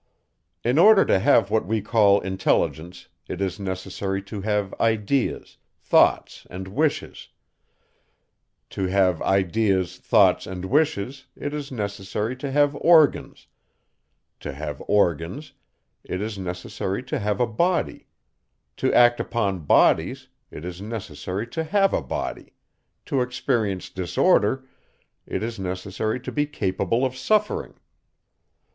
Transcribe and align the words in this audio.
In 0.63 0.79
order 0.79 1.05
to 1.05 1.19
have 1.19 1.51
what 1.51 1.67
we 1.67 1.79
call 1.79 2.21
intelligence, 2.21 3.07
it 3.27 3.39
is 3.39 3.59
necessary 3.59 4.19
to 4.23 4.41
have 4.41 4.73
ideas, 4.79 5.57
thoughts, 5.79 6.47
and 6.49 6.67
wishes; 6.69 7.27
to 8.71 8.87
have 8.87 9.21
ideas, 9.21 9.99
thoughts, 9.99 10.47
and 10.47 10.65
wishes, 10.65 11.27
it 11.35 11.53
is 11.53 11.71
necessary 11.71 12.35
to 12.37 12.51
have 12.51 12.75
organs; 12.77 13.45
to 14.39 14.53
have 14.53 14.81
organs, 14.87 15.53
it 16.03 16.19
is 16.19 16.35
necessary 16.35 17.03
to 17.03 17.19
have 17.19 17.39
a 17.39 17.45
body; 17.45 18.07
to 18.77 18.91
act 18.95 19.19
upon 19.19 19.59
bodies, 19.65 20.29
it 20.49 20.65
is 20.65 20.81
necessary 20.81 21.45
to 21.45 21.63
have 21.63 21.93
a 21.93 22.01
body; 22.01 22.53
to 23.05 23.21
experience 23.21 23.87
disorder, 23.87 24.65
it 25.27 25.43
is 25.43 25.59
necessary 25.59 26.19
to 26.19 26.31
be 26.31 26.47
capable 26.47 27.05
of 27.05 27.15
suffering. 27.15 27.75